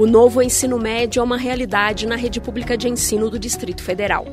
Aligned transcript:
O 0.00 0.06
novo 0.06 0.40
ensino 0.40 0.78
médio 0.78 1.20
é 1.20 1.22
uma 1.22 1.36
realidade 1.36 2.06
na 2.06 2.16
rede 2.16 2.40
pública 2.40 2.74
de 2.74 2.88
ensino 2.88 3.28
do 3.28 3.38
Distrito 3.38 3.82
Federal. 3.82 4.26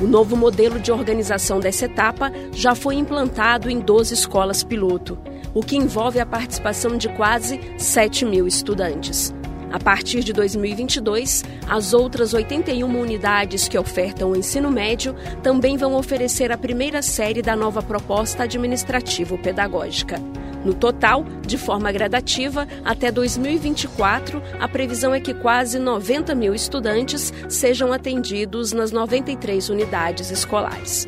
O 0.00 0.06
novo 0.06 0.36
modelo 0.36 0.78
de 0.78 0.92
organização 0.92 1.58
dessa 1.58 1.86
etapa 1.86 2.30
já 2.52 2.72
foi 2.72 2.94
implantado 2.94 3.68
em 3.68 3.80
12 3.80 4.14
escolas 4.14 4.62
piloto, 4.62 5.18
o 5.52 5.60
que 5.60 5.76
envolve 5.76 6.20
a 6.20 6.26
participação 6.26 6.96
de 6.96 7.08
quase 7.08 7.58
7 7.76 8.24
mil 8.24 8.46
estudantes. 8.46 9.34
A 9.70 9.78
partir 9.78 10.24
de 10.24 10.32
2022, 10.32 11.44
as 11.68 11.92
outras 11.92 12.32
81 12.32 12.98
unidades 12.98 13.68
que 13.68 13.78
ofertam 13.78 14.30
o 14.30 14.36
ensino 14.36 14.70
médio 14.70 15.14
também 15.42 15.76
vão 15.76 15.94
oferecer 15.94 16.50
a 16.50 16.58
primeira 16.58 17.02
série 17.02 17.42
da 17.42 17.54
nova 17.54 17.82
proposta 17.82 18.44
administrativo-pedagógica. 18.44 20.16
No 20.64 20.74
total, 20.74 21.24
de 21.46 21.56
forma 21.56 21.92
gradativa, 21.92 22.66
até 22.84 23.12
2024, 23.12 24.42
a 24.58 24.66
previsão 24.66 25.14
é 25.14 25.20
que 25.20 25.32
quase 25.34 25.78
90 25.78 26.34
mil 26.34 26.54
estudantes 26.54 27.32
sejam 27.48 27.92
atendidos 27.92 28.72
nas 28.72 28.90
93 28.90 29.68
unidades 29.68 30.30
escolares. 30.30 31.06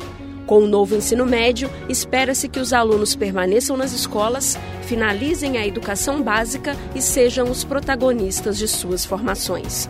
Com 0.51 0.63
o 0.63 0.67
novo 0.67 0.97
ensino 0.97 1.25
médio, 1.25 1.71
espera-se 1.87 2.49
que 2.49 2.59
os 2.59 2.73
alunos 2.73 3.15
permaneçam 3.15 3.77
nas 3.77 3.93
escolas, 3.93 4.59
finalizem 4.81 5.57
a 5.57 5.65
educação 5.65 6.21
básica 6.21 6.75
e 6.93 7.01
sejam 7.01 7.49
os 7.49 7.63
protagonistas 7.63 8.57
de 8.57 8.67
suas 8.67 9.05
formações. 9.05 9.89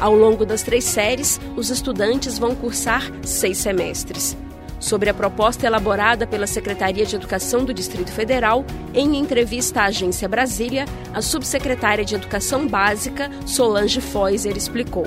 Ao 0.00 0.12
longo 0.12 0.44
das 0.44 0.64
três 0.64 0.82
séries, 0.82 1.40
os 1.56 1.70
estudantes 1.70 2.40
vão 2.40 2.56
cursar 2.56 3.08
seis 3.22 3.58
semestres 3.58 4.36
sobre 4.80 5.10
a 5.10 5.14
proposta 5.14 5.64
elaborada 5.64 6.26
pela 6.26 6.48
Secretaria 6.48 7.06
de 7.06 7.14
Educação 7.14 7.64
do 7.64 7.72
Distrito 7.72 8.10
Federal, 8.10 8.64
em 8.92 9.16
entrevista 9.16 9.82
à 9.82 9.84
Agência 9.84 10.28
Brasília, 10.28 10.86
a 11.14 11.22
subsecretária 11.22 12.04
de 12.04 12.16
Educação 12.16 12.66
Básica, 12.66 13.30
Solange 13.46 14.00
Foiser, 14.00 14.56
explicou. 14.56 15.06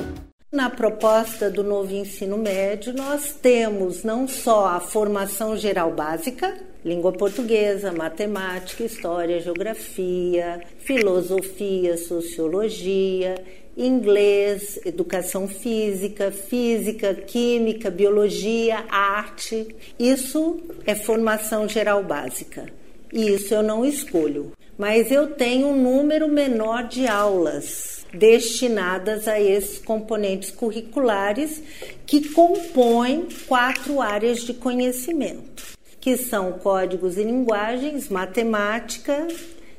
Na 0.54 0.70
proposta 0.70 1.50
do 1.50 1.64
novo 1.64 1.96
ensino 1.96 2.38
médio, 2.38 2.94
nós 2.94 3.34
temos 3.34 4.04
não 4.04 4.28
só 4.28 4.68
a 4.68 4.80
formação 4.80 5.58
geral 5.58 5.92
básica, 5.92 6.56
língua 6.86 7.12
portuguesa, 7.12 7.92
matemática, 7.92 8.84
história, 8.84 9.40
geografia, 9.40 10.62
filosofia, 10.78 11.98
sociologia 11.98 13.34
inglês, 13.76 14.80
educação 14.86 15.48
física, 15.48 16.30
física, 16.30 17.16
química, 17.16 17.90
biologia, 17.90 18.86
arte. 18.92 19.76
Isso 19.98 20.60
é 20.86 20.94
formação 20.94 21.68
geral 21.68 22.04
básica. 22.04 22.68
E 23.12 23.34
isso 23.34 23.56
eu 23.56 23.64
não 23.64 23.84
escolho. 23.84 24.52
Mas 24.78 25.10
eu 25.10 25.26
tenho 25.32 25.70
um 25.70 25.82
número 25.82 26.28
menor 26.28 26.88
de 26.88 27.08
aulas 27.08 28.03
destinadas 28.14 29.28
a 29.28 29.40
esses 29.40 29.80
componentes 29.80 30.52
curriculares 30.52 31.62
que 32.06 32.30
compõem 32.30 33.28
quatro 33.48 34.00
áreas 34.00 34.42
de 34.42 34.54
conhecimento, 34.54 35.64
que 36.00 36.16
são 36.16 36.54
códigos 36.54 37.18
e 37.18 37.24
linguagens, 37.24 38.10
matemática, 38.10 39.28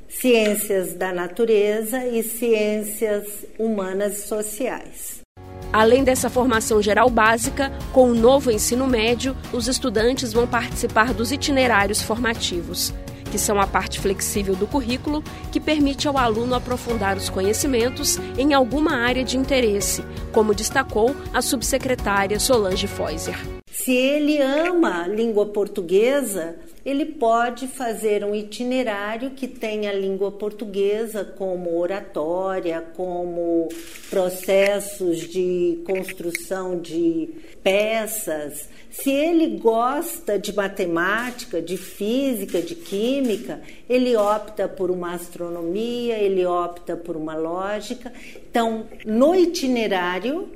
ciências 0.08 0.94
da 0.94 1.12
natureza 1.12 2.06
e 2.06 2.22
ciências 2.22 3.44
humanas 3.58 4.18
e 4.18 4.28
sociais. 4.28 5.24
Além 5.72 6.04
dessa 6.04 6.30
formação 6.30 6.80
geral 6.80 7.10
básica, 7.10 7.72
com 7.92 8.08
o 8.10 8.14
novo 8.14 8.50
ensino 8.50 8.86
médio, 8.86 9.36
os 9.52 9.66
estudantes 9.66 10.32
vão 10.32 10.46
participar 10.46 11.12
dos 11.12 11.32
itinerários 11.32 12.00
formativos, 12.00 12.94
que 13.34 13.38
são 13.40 13.60
a 13.60 13.66
parte 13.66 13.98
flexível 13.98 14.54
do 14.54 14.64
currículo 14.64 15.20
que 15.50 15.58
permite 15.58 16.06
ao 16.06 16.16
aluno 16.16 16.54
aprofundar 16.54 17.16
os 17.16 17.28
conhecimentos 17.28 18.16
em 18.38 18.54
alguma 18.54 18.94
área 18.94 19.24
de 19.24 19.36
interesse, 19.36 20.04
como 20.32 20.54
destacou 20.54 21.16
a 21.32 21.42
subsecretária 21.42 22.38
Solange 22.38 22.86
Feuser. 22.86 23.63
Se 23.76 23.92
ele 23.92 24.40
ama 24.40 25.08
língua 25.08 25.46
portuguesa, 25.46 26.54
ele 26.86 27.04
pode 27.04 27.66
fazer 27.66 28.24
um 28.24 28.32
itinerário 28.32 29.32
que 29.32 29.48
tenha 29.48 29.90
a 29.90 29.92
língua 29.92 30.30
portuguesa 30.30 31.24
como 31.24 31.76
oratória, 31.76 32.80
como 32.94 33.68
processos 34.08 35.28
de 35.28 35.82
construção 35.84 36.78
de 36.78 37.28
peças. 37.64 38.68
Se 38.90 39.10
ele 39.10 39.58
gosta 39.58 40.38
de 40.38 40.54
matemática, 40.54 41.60
de 41.60 41.76
física, 41.76 42.62
de 42.62 42.76
química, 42.76 43.60
ele 43.88 44.14
opta 44.14 44.68
por 44.68 44.88
uma 44.88 45.14
astronomia, 45.14 46.16
ele 46.16 46.46
opta 46.46 46.96
por 46.96 47.16
uma 47.16 47.34
lógica. 47.34 48.12
Então, 48.48 48.86
no 49.04 49.34
itinerário, 49.34 50.48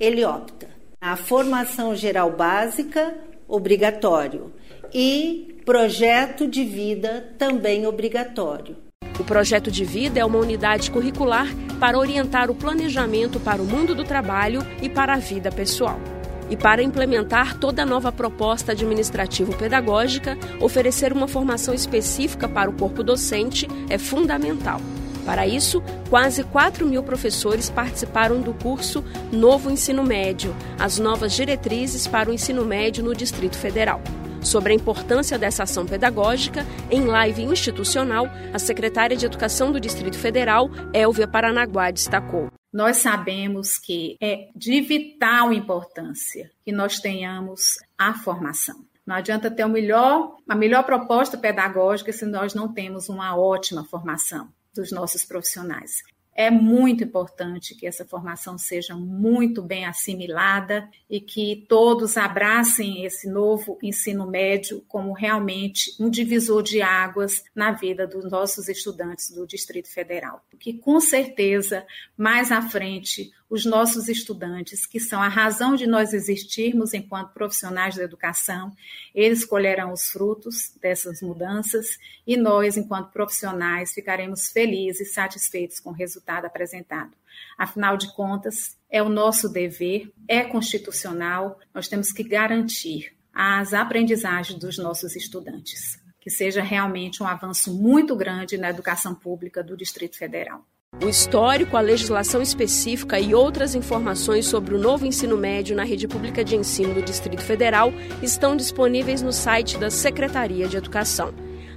ele 0.00 0.24
opta. 0.24 0.73
A 1.06 1.16
formação 1.16 1.94
geral 1.94 2.30
básica, 2.30 3.14
obrigatório. 3.46 4.54
E 4.90 5.54
Projeto 5.66 6.48
de 6.48 6.64
vida 6.64 7.34
também 7.38 7.86
obrigatório. 7.86 8.76
O 9.20 9.24
projeto 9.24 9.70
de 9.70 9.84
vida 9.84 10.18
é 10.18 10.24
uma 10.24 10.38
unidade 10.38 10.90
curricular 10.90 11.46
para 11.78 11.98
orientar 11.98 12.50
o 12.50 12.54
planejamento 12.54 13.38
para 13.38 13.60
o 13.60 13.66
mundo 13.66 13.94
do 13.94 14.02
trabalho 14.02 14.60
e 14.80 14.88
para 14.88 15.12
a 15.12 15.18
vida 15.18 15.52
pessoal. 15.52 16.00
E 16.48 16.56
para 16.56 16.82
implementar 16.82 17.58
toda 17.58 17.82
a 17.82 17.86
nova 17.86 18.10
proposta 18.10 18.72
administrativo-pedagógica, 18.72 20.38
oferecer 20.58 21.12
uma 21.12 21.28
formação 21.28 21.74
específica 21.74 22.48
para 22.48 22.70
o 22.70 22.74
corpo 22.74 23.02
docente 23.02 23.68
é 23.90 23.98
fundamental. 23.98 24.80
Para 25.24 25.46
isso, 25.46 25.82
quase 26.10 26.44
4 26.44 26.86
mil 26.86 27.02
professores 27.02 27.70
participaram 27.70 28.40
do 28.40 28.52
curso 28.52 29.02
Novo 29.32 29.70
Ensino 29.70 30.02
Médio 30.02 30.54
As 30.78 30.98
Novas 30.98 31.32
Diretrizes 31.32 32.06
para 32.06 32.30
o 32.30 32.32
Ensino 32.32 32.64
Médio 32.64 33.02
no 33.02 33.14
Distrito 33.14 33.56
Federal. 33.56 34.02
Sobre 34.42 34.74
a 34.74 34.76
importância 34.76 35.38
dessa 35.38 35.62
ação 35.62 35.86
pedagógica, 35.86 36.66
em 36.90 37.06
live 37.06 37.42
institucional, 37.42 38.26
a 38.52 38.58
secretária 38.58 39.16
de 39.16 39.24
Educação 39.24 39.72
do 39.72 39.80
Distrito 39.80 40.18
Federal, 40.18 40.68
Elvia 40.92 41.26
Paranaguá, 41.26 41.90
destacou. 41.90 42.52
Nós 42.70 42.98
sabemos 42.98 43.78
que 43.78 44.18
é 44.20 44.48
de 44.54 44.82
vital 44.82 45.50
importância 45.50 46.50
que 46.62 46.72
nós 46.72 46.98
tenhamos 46.98 47.78
a 47.96 48.12
formação. 48.12 48.84
Não 49.06 49.16
adianta 49.16 49.50
ter 49.50 49.64
o 49.64 49.68
melhor, 49.68 50.36
a 50.46 50.54
melhor 50.54 50.82
proposta 50.84 51.38
pedagógica 51.38 52.12
se 52.12 52.26
nós 52.26 52.52
não 52.54 52.70
temos 52.72 53.08
uma 53.08 53.34
ótima 53.36 53.84
formação 53.84 54.48
dos 54.74 54.90
nossos 54.90 55.24
profissionais. 55.24 56.02
É 56.34 56.50
muito 56.50 57.04
importante 57.04 57.76
que 57.76 57.86
essa 57.86 58.04
formação 58.04 58.58
seja 58.58 58.96
muito 58.96 59.62
bem 59.62 59.86
assimilada 59.86 60.88
e 61.08 61.20
que 61.20 61.64
todos 61.68 62.16
abracem 62.16 63.04
esse 63.04 63.28
novo 63.30 63.78
ensino 63.80 64.26
médio 64.26 64.84
como 64.88 65.12
realmente 65.12 65.94
um 66.00 66.10
divisor 66.10 66.62
de 66.62 66.82
águas 66.82 67.44
na 67.54 67.70
vida 67.70 68.04
dos 68.04 68.28
nossos 68.28 68.68
estudantes 68.68 69.30
do 69.30 69.46
Distrito 69.46 69.88
Federal. 69.88 70.44
Que 70.58 70.72
com 70.72 70.98
certeza, 70.98 71.86
mais 72.16 72.50
à 72.50 72.60
frente, 72.62 73.32
os 73.54 73.64
nossos 73.64 74.08
estudantes, 74.08 74.84
que 74.84 74.98
são 74.98 75.22
a 75.22 75.28
razão 75.28 75.76
de 75.76 75.86
nós 75.86 76.12
existirmos 76.12 76.94
enquanto 76.94 77.32
profissionais 77.32 77.94
da 77.94 78.02
educação, 78.02 78.74
eles 79.14 79.44
colherão 79.44 79.92
os 79.92 80.08
frutos 80.08 80.72
dessas 80.80 81.22
mudanças 81.22 81.98
e 82.26 82.36
nós, 82.36 82.76
enquanto 82.76 83.12
profissionais, 83.12 83.92
ficaremos 83.92 84.48
felizes 84.48 85.08
e 85.08 85.12
satisfeitos 85.12 85.78
com 85.78 85.90
o 85.90 85.92
resultado 86.24 86.46
apresentado. 86.46 87.12
Afinal 87.58 87.96
de 87.96 88.12
contas, 88.14 88.76
é 88.90 89.02
o 89.02 89.08
nosso 89.08 89.48
dever, 89.48 90.10
é 90.26 90.42
constitucional, 90.42 91.58
nós 91.72 91.86
temos 91.86 92.10
que 92.10 92.24
garantir 92.24 93.12
as 93.32 93.74
aprendizagens 93.74 94.58
dos 94.58 94.78
nossos 94.78 95.14
estudantes, 95.14 96.00
que 96.20 96.30
seja 96.30 96.62
realmente 96.62 97.22
um 97.22 97.26
avanço 97.26 97.74
muito 97.74 98.16
grande 98.16 98.56
na 98.56 98.70
educação 98.70 99.14
pública 99.14 99.62
do 99.62 99.76
Distrito 99.76 100.16
Federal. 100.16 100.64
O 101.02 101.08
histórico, 101.08 101.76
a 101.76 101.80
legislação 101.80 102.40
específica 102.40 103.18
e 103.18 103.34
outras 103.34 103.74
informações 103.74 104.46
sobre 104.46 104.76
o 104.76 104.78
novo 104.78 105.04
ensino 105.04 105.36
médio 105.36 105.74
na 105.74 105.82
rede 105.82 106.06
pública 106.06 106.44
de 106.44 106.54
ensino 106.54 106.94
do 106.94 107.02
Distrito 107.02 107.42
Federal 107.42 107.92
estão 108.22 108.56
disponíveis 108.56 109.20
no 109.20 109.32
site 109.32 109.76
da 109.76 109.90
Secretaria 109.90 110.68
de 110.68 110.76
Educação 110.76 111.34